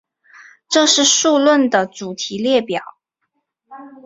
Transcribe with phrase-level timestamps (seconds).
[0.67, 2.81] 这是数论的主题列表。